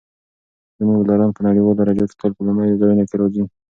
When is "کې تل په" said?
2.09-2.41